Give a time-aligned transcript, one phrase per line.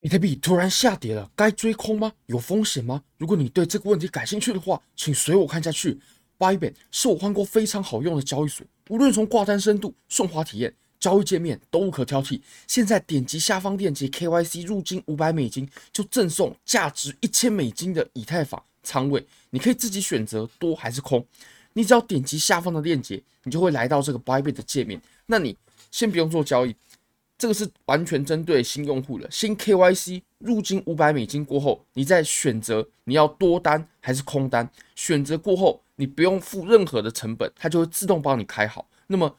[0.00, 2.10] 比特币突然下跌了，该追空吗？
[2.24, 3.02] 有风险吗？
[3.18, 6.00] 如果你对这个问题感兴趣的话，请随我看下去。
[6.38, 12.40] Bybit 是我换过非常好用的交易所，无论从挂单深度、顺滑体验、交易界面都无可挑剔。
[12.66, 21.22] 现在点击下方链接，KYC 入金五百美金就赠送价值一千美金的以太坊仓位，你可以自己选择多还是空。
[21.74, 24.98] 你只要点击下方的链接，你就会来到这个 Bybit 的界面。
[25.26, 25.54] 那你
[25.90, 26.74] 先不用做交易。
[27.40, 38.86] 这个是完全针对新用户的，新 KYC 入金五百美金过后，你再选择你要多单还是空单，选择过后你不用付任何的成本，它就会自动帮你开好。
[39.06, 39.34] 那么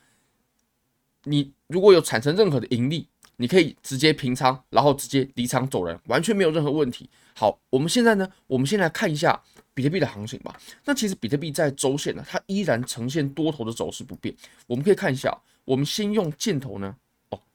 [1.26, 7.08] 你如果有产生任何的盈利，你可以直接平仓，然后直接离场走人，完全没有任何问题。
[7.36, 9.40] 好，我们现在呢，我们先来看一下
[9.76, 10.60] 比特币的行情吧。
[10.86, 14.36] 那其实比特币在周线呢，它依然呈现多头的走势不变。
[14.66, 16.96] 我们可以看一下，我们先用箭头呢。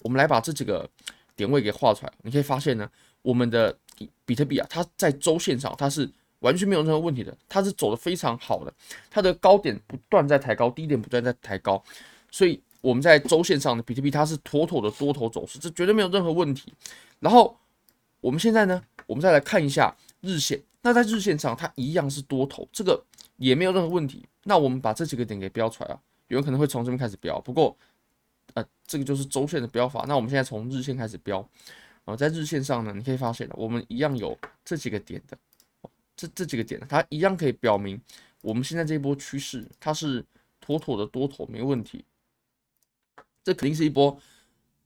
[0.07, 0.89] 我们来把这几个
[1.35, 2.13] 点位给画出来。
[2.23, 2.89] 你可以发现呢，
[3.23, 3.77] 我们的
[4.25, 8.73] 比特币啊，它在周线上它是完全没有任何问题的，它是走得非常好的，
[9.11, 11.83] 它的高点不断在抬高，低点不断在抬高，
[12.31, 16.73] 所以我们在周线上的比特币它是妥妥的多头走势，这绝对没有任何问题。
[17.19, 17.59] 然后
[18.21, 23.03] 我们现在呢，我们再来看一下日线，那在日线上它一样是多头，这个
[23.39, 24.25] 也没有任何问题。
[24.45, 27.77] 那我们把这几个点给标出来啊，有人可能会从这边开始标，不过。
[28.57, 30.05] 呃，这个就是周线的标法。
[30.09, 31.47] 那我们现在从日线开始标，
[32.07, 35.39] 啊，在日线上呢，你可以发现，我们一样有这几个点的，
[36.17, 38.01] 这这几个点，它一样可以表明
[38.41, 40.25] 我们现在这一波趋势它是
[40.59, 42.03] 妥妥的多头，没问题。
[43.45, 44.19] 这肯定是一波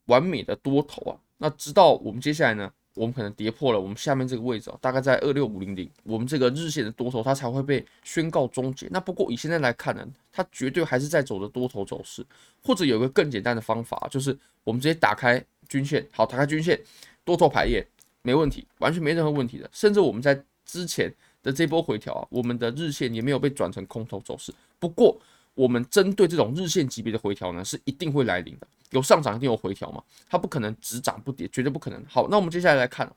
[0.07, 1.21] 完美的多头啊。
[1.39, 2.73] 那直到我们接下来呢？
[2.95, 8.89] 我们可能跌破了我们下面这个位置，大概在二六五零零，我们这个日线的多头它才会被宣告终结。
[8.91, 12.25] 那不过以现在来看呢，它绝对还是在走的多头走势。
[12.63, 16.79] 或者有个更简单的方法，就是我们直接打开均线，好，打开均线，
[17.25, 17.87] 多头排列，
[18.23, 19.71] 没问题，完全没任何问题的。
[19.73, 21.11] 甚至我们在之前
[21.43, 24.53] 的这波回调啊，我们的日线也没有被转成空头走势。
[24.79, 25.19] 不过
[25.61, 28.67] 我们针对这种日线级别的回调呢，是一定会来临的。
[28.93, 32.03] 有上涨一定有回调嘛，它不可能只涨不跌，绝对不可能。
[32.09, 33.13] 好，那我们接下来来看，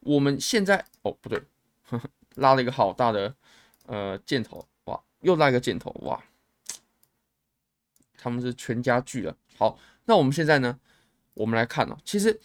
[0.00, 1.40] 我们现在哦不对
[1.84, 3.32] 呵呵， 拉了一个好大的
[3.86, 6.20] 呃箭头，哇，又拉一个箭头，哇，
[8.18, 9.36] 他们是全家剧了。
[9.56, 10.76] 好，那我们现在呢，
[11.34, 12.36] 我们来看哦，其实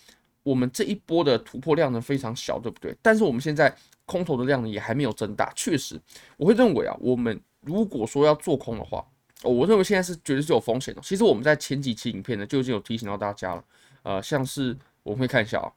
[0.43, 2.95] 我们这一波的突破量呢非常小，对不对？
[3.01, 5.99] 但是我们现在空头的量呢也还没有增大，确实，
[6.37, 9.03] 我会认为啊，我们如果说要做空的话。
[9.43, 11.01] 哦，我认为现在是绝对是有风险的。
[11.01, 13.63] 其实我们在前几期影片呢就已经有提醒到大家了。
[14.03, 15.71] 呃，像是我们会看一下啊，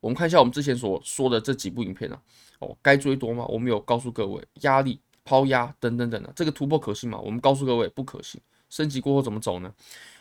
[0.00, 2.20] 我们看一下我们之前所说的这几部影片啊。
[2.58, 3.46] 哦，该追多吗？
[3.46, 7.18] 我们有告诉各位压力、抛压等等等的，这个突破可信吗？
[7.18, 8.40] 我们告诉各位不可信。
[8.68, 9.72] 升级过后怎么走呢？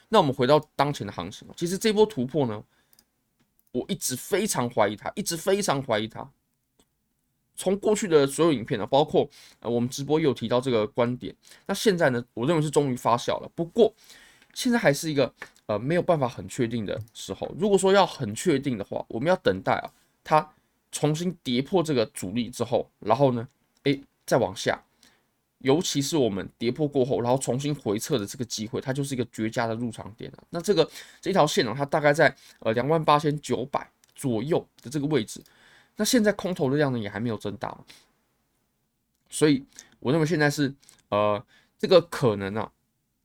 [0.08, 2.64] 那我们回到当前的行情，其实这波突破呢，
[3.72, 6.28] 我一直非常怀疑它，一直非常怀疑它。
[7.60, 11.36] 从过去的所有影片呢，包括呃我们直播也有提到这个观点。
[11.66, 13.52] 那现在呢，我认为是终于发酵了。
[13.54, 13.94] 不过
[14.54, 15.32] 现在还是一个
[15.66, 17.54] 呃没有办法很确定的时候。
[17.60, 19.92] 如果说要很确定的话，我们要等待啊，
[20.24, 20.50] 它
[20.94, 23.46] 重新跌破这个阻力之后，然后呢，
[23.84, 24.82] 诶，再往下。
[25.60, 30.38] 尤其是我们跌破过后，然后重新回撤的这个机会，它就是一个绝佳的入场点了。
[30.50, 35.44] 那这个这条线呢，它大概在呃两万八千九百左右的这个位置。
[36.00, 37.78] 那现在空头的量呢也还没有增大，
[39.30, 39.66] 所以
[40.00, 40.74] 我认为现在是
[41.10, 41.46] 呃
[41.78, 42.72] 这个可能啊，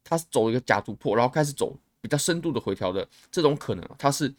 [0.02, 4.34] 它是走一个假突破，然后开始走比较深度的回调的这种可能，它是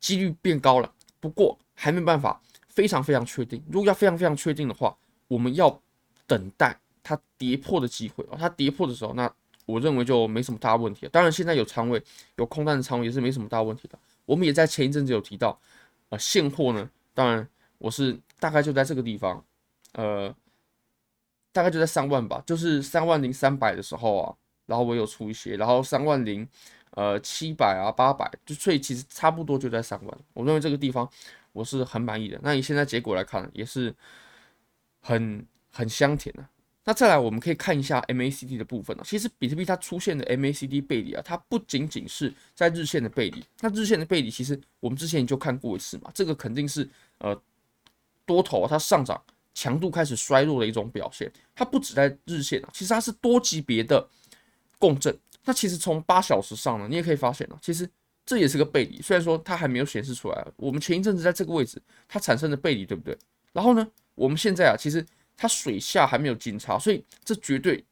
[0.00, 0.92] 几率变高了。
[1.20, 3.62] 不过还没办法非常非常确定。
[3.70, 4.96] 如果要非常非常确定的话，
[5.28, 5.80] 我们要
[6.26, 8.26] 等待它跌破的机会。
[8.36, 9.32] 它跌破的时候，那
[9.64, 11.10] 我认为就没什么大问题了。
[11.10, 12.02] 当然现在有仓位
[12.34, 13.96] 有空单的仓位也是没什么大问题的。
[14.26, 15.56] 我们也在前一阵子有提到，
[16.08, 16.90] 呃现货呢。
[17.14, 17.48] 当然，
[17.78, 19.42] 我是大概就在这个地方，
[19.92, 20.34] 呃，
[21.52, 24.34] 大概就在三万吧，就是三万零三百的时候啊，
[24.66, 26.46] 然后我有出一些，然后三万零
[26.90, 30.18] 呃七百啊八百，就所以其实差不多就在三万。
[30.32, 31.08] 我认为这个地方
[31.52, 32.38] 我是很满意的。
[32.42, 33.94] 那以现在结果来看，也是
[35.00, 36.44] 很很香甜的。
[36.86, 39.02] 那再来，我们可以看一下 MACD 的部分啊。
[39.06, 43.42] 其实比特币它出现的 MACD 背离啊，它不仅仅是在日线的背离。
[43.60, 46.10] 那日线的背离，其实我们之前就看过一次嘛。
[46.12, 46.86] 这个肯定是
[47.18, 47.40] 呃
[48.26, 49.18] 多头，它上涨
[49.54, 51.32] 强度开始衰弱的一种表现。
[51.54, 54.06] 它不止在日线啊，其实它是多级别的
[54.78, 55.16] 共振。
[55.46, 57.88] 那其实从八小时上呢，你也可以发现啊，其实
[58.26, 59.00] 这也是个背离。
[59.00, 63.16] 虽然说它还没有显示出来，我们前一阵子在这个位置它产生的背离，对不对？
[63.54, 65.02] 然后呢，我们现在啊，其实。
[65.36, 67.84] 它水下还没有金叉，所以这绝对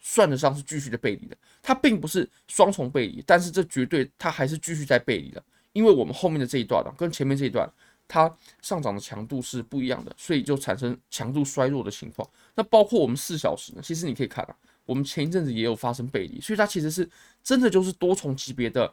[0.00, 1.36] 算得上是继续的背离的。
[1.62, 5.42] 它并不是双重背离，但是这绝对它还是继续在背离的。
[5.72, 7.70] 因为我们后面的这一段啊跟前面这一段
[8.08, 12.28] 它上涨的强度是不一样的，所以就产生强度衰弱的情况。
[12.54, 14.56] 那包括我们四小时呢，其实你可以看啊，
[14.86, 17.08] 我们前一阵子也有发生背离，所以它其实是
[17.44, 18.90] 真的就是多重级别的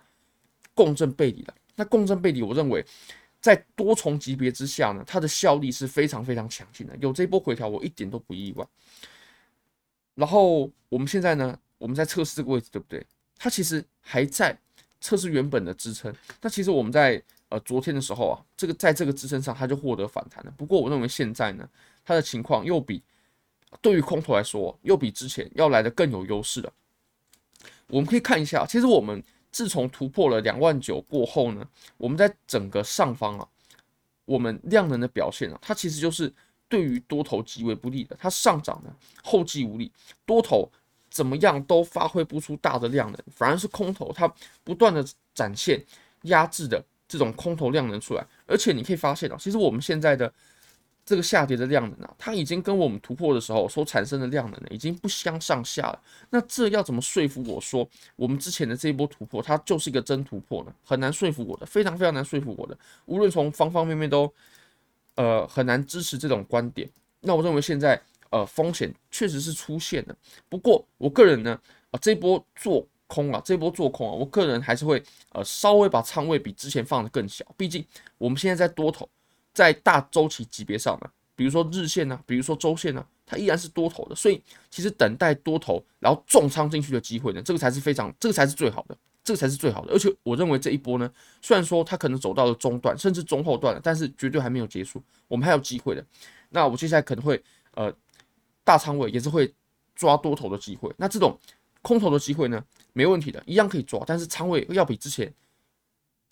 [0.73, 1.53] 共振背离的。
[1.77, 2.85] 那共振背离，我认为
[3.45, 6.97] 在多重级别之下呢，它的效力是非常非常强劲的。
[6.99, 8.65] 有这波回调，我一点都不意外。
[10.15, 13.05] 然后我们现在呢，我们在测试这个位置，对不对？
[13.37, 14.57] 它其实还在
[14.99, 16.11] 测试原本的支撑。
[16.41, 20.51] 那其实我们在呃昨天的时候啊，这个在这个支撑上，它就获得反弹了。
[20.57, 21.69] 不过我认为现在呢，
[22.03, 23.03] 它的情况又比
[23.79, 26.73] 对于空头来说，又比之前要来的更有优势了。
[27.89, 29.23] 我们可以看一下，其实我们
[29.55, 31.65] 自从突破了两万九过后呢，
[31.95, 33.47] 我们在整个上方啊，
[34.25, 36.33] 我们量能的表现啊，它其实就是。
[36.67, 38.89] 对于多头极为不利的，它上涨呢
[39.23, 39.89] 后继无力，
[40.25, 40.67] 多头
[41.11, 44.27] 怎么样都发挥不出大的量能，反而是空头它
[44.63, 45.05] 不断的
[45.35, 45.81] 展现
[46.23, 50.33] 压制的这种空头量能出来，而且你可以发现啊，其实我们现在的
[51.05, 56.01] 这个下跌的量能啊，它已经跟我们突破的时候所产生的量能呢，已经不相上下了。
[56.29, 60.73] 那这要怎么说服我说我们之前的这一波突破它就是一个真突破呢？
[60.83, 64.33] 很难说服我的，非常非常难说服我的，无论从方方面面都。
[65.17, 66.89] 呃，很难支持这种观点。
[67.21, 67.97] 那我认为现在
[68.31, 70.15] 呃风险确实是出现了。
[70.49, 77.45] 不过我个人呢，啊、呃、这波做空啊，这波做空啊，我个人还是会呃稍微把仓位比之前放得更小。
[77.55, 77.81] 毕竟
[78.17, 79.07] 我们现在在多头，
[79.55, 84.15] 在大周期级别上呢，比如说日线呢、比如说周线呢、它依然是多头的。
[84.15, 88.95] 所以其实等待多头然后重仓进去的机会呢，这个才是非常，这个才是最好的。
[89.23, 91.11] 这个才是最好的，而且我认为这一波呢，
[91.41, 96.05] 虽然说它可能走到了中段，甚至中后段了，但是绝对还没有结束，我们还有机会的。
[96.49, 97.43] 那我接下来可能会
[97.73, 97.91] 呃
[98.63, 99.51] 大仓位也是会
[99.95, 101.35] 抓多头的机会，那这种
[101.81, 102.63] 空头的机会呢，
[102.93, 105.33] 没问题的，一样可以抓，但是仓位要比之前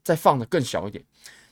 [0.03, 1.03] 再放的更小一点。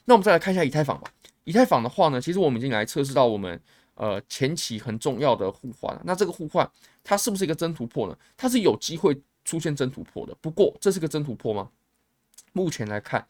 [0.06, 1.12] 那我们再来看一下以太坊吧。
[1.44, 3.62] 以太坊的话呢，其实我们已经来测试到我们
[3.96, 6.02] 呃前期很重要的互换了。
[6.06, 6.70] 那这个互换
[7.04, 8.18] 它是不是一个真突破呢？
[8.36, 9.22] 它是有机会。
[9.44, 11.72] 出现真突破的，不过这是个真突破吗？
[12.54, 13.28] 目前来看，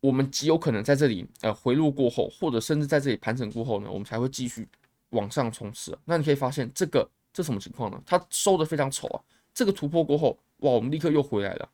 [0.00, 4.68] 我们极有可能在这里呃回落过后，或者甚至在这里盘整过后呢，我们才会继续
[5.08, 5.98] 往上冲刺。
[6.04, 8.00] 那你可以发现这个这什么情况呢？
[8.04, 9.18] 它收得非常丑啊！
[9.54, 11.70] 这个突破过后，哇，我们立刻又回来了。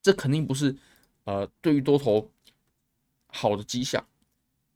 [0.00, 0.74] 这肯定不是
[1.24, 2.30] 呃对于多头
[3.28, 4.04] 好的迹象。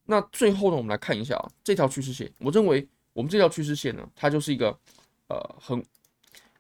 [0.04, 4.78] 那最后呢，我们来看一下啊，这条趋势线，我认为我们这条趋势线呢，它就是一个
[5.28, 5.84] 呃很。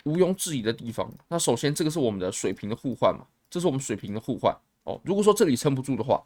[0.04, 1.08] 毋庸置疑的地方。
[1.28, 3.24] 那首先，这个是我们的水平的互换嘛？
[3.48, 4.52] 这是我们水平的互换
[4.82, 5.00] 哦。
[5.04, 6.20] 如果说这里撑不住的话，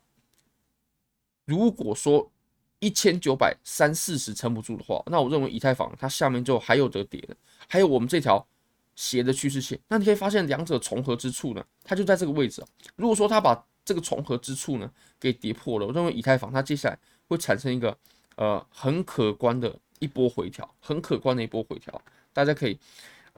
[1.44, 2.32] 如果说
[2.78, 7.36] 一千九百三四十撑不住的话，那我认为以太坊它下面就还有得跌的。
[7.68, 8.48] 还有我们这条
[8.94, 12.68] 斜的趋势线，那你可以发现两者重合之处呢，它就在这个位置啊。
[12.96, 15.86] 如果说它把这个重合之处呢给跌破了。
[15.86, 16.98] 我认为以太坊它接下来
[17.28, 17.96] 会产生一个
[18.34, 22.02] 呃很可观的一波回调很可观的一波回调。
[22.34, 22.78] 大家可以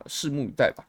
[0.06, 0.84] 拭目以待吧。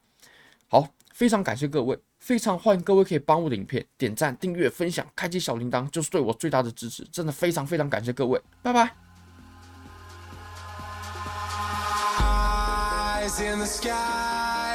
[0.69, 8.95] 好非常感谢各位非常欢迎各位可以帮我的影片点赞订阅分享开启小铃铛就是对我最大的支持真的非常非常感谢各位拜拜。